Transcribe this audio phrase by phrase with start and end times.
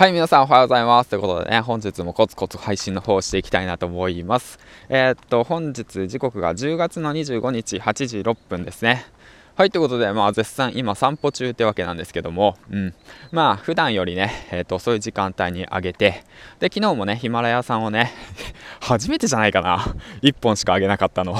[0.00, 1.10] はい、皆さんおはようございます。
[1.10, 4.58] ということでね、本日もコツコツ配信の方をしていきたいなと思います。
[4.88, 9.04] えー、っと、本日時刻が10月の25日8時6分ですね。
[9.56, 12.94] はい、ということで、まあ、絶賛今散歩中ってわけなんですけども、うん。
[13.30, 16.24] まあ、普段よりね、えー、っと、遅い時間帯に上げて、
[16.60, 18.10] で、昨日もね、ヒマラヤさんをね、
[18.80, 19.84] 初めてじゃないかな。
[20.22, 21.36] 1本しか上げなかったの。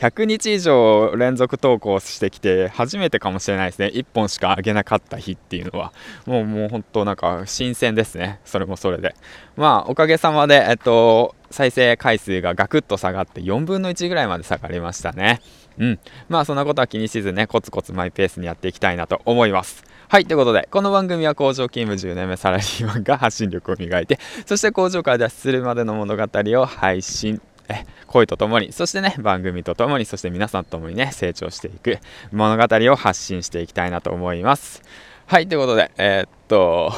[0.00, 3.90] 100日以上連続投稿してきて初めてかもしれないですね。
[3.92, 5.92] 1本しか上げなかった日っていうのは。
[6.24, 8.40] もうもう本当なんか新鮮ですね。
[8.44, 9.16] それもそれで。
[9.56, 15.40] まあおかげさまでえっと再生回数がガクッと下がって4分の1ぐらいまで下がりましたね。
[15.78, 15.98] うん。
[16.28, 19.84] まあそんなことは気にしずねコツコツマイペースにやっていきたいなと思います。
[20.10, 31.98] はい、ということで、この番組は工場勤務10年目サラリーマンが発信力を磨いて、そして工場から脱出するまでの物語を配信、え恋とともにそしてね番組とともにそして皆さんともにね成長していく
[32.32, 34.82] 物語を発信していきたいなと思います。
[35.26, 36.92] はいということでえー、っと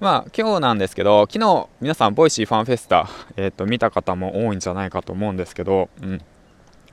[0.00, 6.20] まあ今日なんですけど昨日皆さんボイシーファンフェスタ、えー、っと見た方も多いんじゃないかと思うんですけど、うん、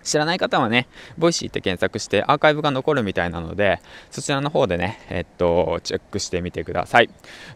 [0.04, 7.10] 知らない方はね、ボイシーって検索してアーカイブが残るみたいなので、そちらの方でね、えっと、チェックしてみてください。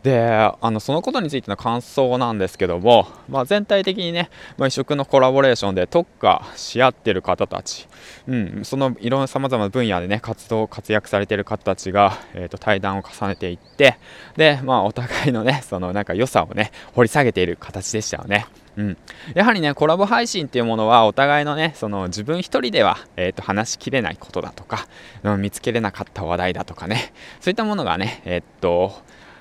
[0.03, 7.87] で、あの、そのことについての感想なんですけども、まあ、全体的にね、まあ、異色のコラボレーションで特化し合ってる方たち、
[8.27, 13.97] うん、そのいろんな様々な分野でね、活動、活躍されてる方たちが、えっと、対談を重ねていって、
[14.35, 18.45] で、まあ、お互いのね、そのなんか良さをね、掘り下げている形でしたよね。
[18.77, 18.97] うん、
[19.35, 24.87] やはりねコラボ配信っていうものはお互いのねその自分一人では、えーと、話しきれないことだとか、
[25.23, 28.93] うん、見つけれなかった話題だとかねそういったものがねえっ、と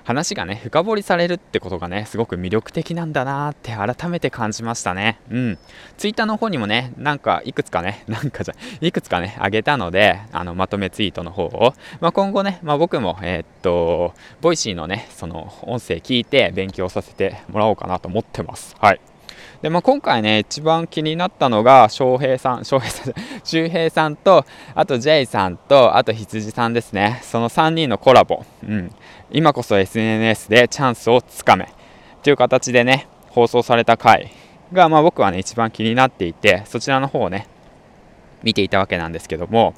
[0.03, 5.19] 話がね深掘りされるってことがねすごく魅力的なんだなって改めて感じましたね。
[5.31, 5.57] うん。
[5.97, 18.75] ツイッターの方にもねなんかいくつかね なんかじゃいくつかねあげたのであのまとめツイートの方を、まあ、今後ね、まあ、僕もえー、っとボイシーのねその音声聞いて勉強させてもらおうかなと思ってます。
[18.79, 18.99] はい。
[19.63, 23.13] で、まあ、今回ね、一番気になったのが、翔平さん、 翔平さん、
[23.45, 27.21] 周平さんと、あと J さんと、あと羊さんですね。
[27.23, 28.43] その3人のコラボ。
[28.67, 28.91] うん。
[29.31, 31.69] 今こそ SNS でチャンスをつかめ。
[32.23, 34.33] という形でね、放送された回
[34.73, 37.47] が、まあ僕はね、一番気になっていて、そちらの方をね、
[38.43, 39.75] 見ていたわけなんですけども、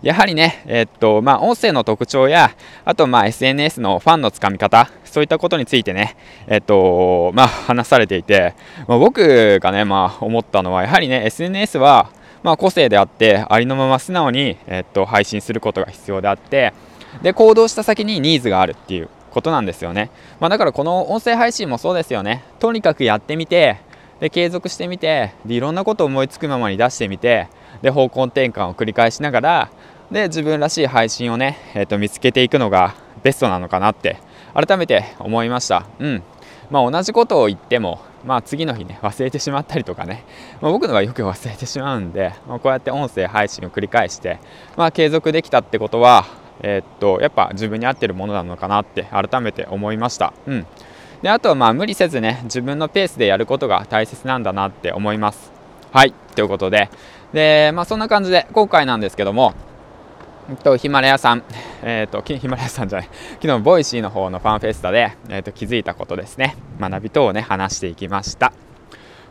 [0.00, 6.16] やはりね、えー、っと、まあ、音声の特徴や、あと、まあ、SNS のファンのつかみ方、そういったことについてね、
[6.48, 8.56] えっと、まあ、話されていて、
[8.88, 12.10] まあ、僕がね、まあ、思ったのは、やはりね、SNS は、
[12.42, 16.72] まあ、個性であって、ありのまま素直に、えっと、配信することが必要であって、
[17.22, 20.10] で、行動した先にニーズがあるっていうことなんですよね。
[20.40, 22.42] まあ、だから、この音声配信もそうですよね。
[22.58, 23.76] とにかくやってみて、
[24.18, 27.48] で継続してみてでいろんなことを思いつくままに出してみて
[27.82, 29.70] で方向転換を繰り返しながら
[30.10, 32.94] で自分らしい配信をね、えー、と見つけていくのが
[33.24, 34.18] ベストなのかなって
[34.54, 35.86] 改めて思いました。
[35.98, 36.22] うん。
[36.70, 40.24] まあ、同じことを言っても、まあ、次の日ね忘れてしまったりとかね、
[40.60, 44.38] まあ、僕のはよく忘れてしまうんで、まあ、こうやって音声配信を繰り返して、
[44.76, 46.24] まあ、継続できたってことは、
[46.62, 50.32] えー、っとやっぱ自分に合ってるものなのかなって改めて思いました。
[50.46, 50.66] うん。
[51.22, 55.52] であとはまあ無理せずね自分のペースでやることが大切なんだなって思います。
[55.92, 56.12] はい。
[56.34, 56.90] ということで。
[57.32, 59.54] でまあそんな感じで今回なんですけども
[60.62, 61.42] とヒマラヤさん、
[61.82, 63.08] えーと、ヒマラヤさんじゃない、
[63.40, 68.52] 昨日ボイシーの方のファンフェスタで、えーと、気づいたことですね、学び等をね、話していきました。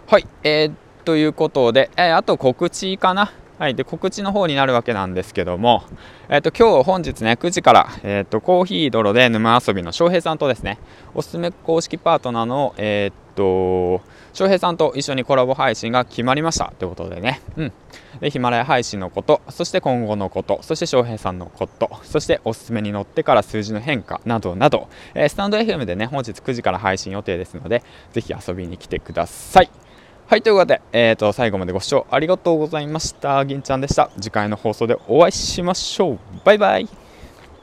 [0.07, 0.73] はい、えー、
[1.05, 3.31] ということで、えー、あと告知かな。
[3.59, 5.83] はい、で告知の方になるわけなんですけども、
[6.27, 10.79] えーと、今日本日ね9時から、えーと、コーヒー泥で沼遊びの翔平さんとですね
[11.13, 14.01] おすすめ公式パートナーの、えーと、と
[14.33, 17.71] 翔平さんと一緒にコラボ配信が決まりましたということでね、うん、
[18.19, 29.69] でヒマラヤ配信のことそして今後のことそして翔平さんのことそしておすすめに乗ってから数字の変化などなど、えー、スタンド FM でね本日9時から配信予定ですのでぜひ遊びに来てください。
[30.25, 33.43] はい、ということで、えーと、最後までご視聴ありがとうございました。
[33.45, 34.09] 銀ちゃんでした。
[34.19, 36.19] 次回の放送でお会いしましょう。
[36.45, 37.02] バイバイ。